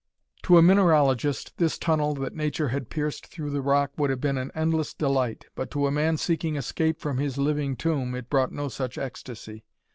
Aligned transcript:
To 0.41 0.57
a 0.57 0.63
mineralogist 0.63 1.57
this 1.57 1.77
tunnel 1.77 2.15
that 2.15 2.33
nature 2.33 2.69
had 2.69 2.89
pierced 2.89 3.27
through 3.27 3.51
the 3.51 3.61
rock 3.61 3.91
would 3.97 4.09
have 4.09 4.19
been 4.19 4.35
an 4.39 4.49
endless 4.55 4.95
delight, 4.95 5.45
but 5.53 5.69
to 5.69 5.85
a 5.85 5.91
man 5.91 6.17
seeking 6.17 6.55
escape 6.55 6.99
from 6.99 7.19
his 7.19 7.37
living 7.37 7.75
tomb 7.75 8.15
it 8.15 8.27
brought 8.27 8.51
no 8.51 8.67
such 8.67 8.97
ecstasy. 8.97 9.63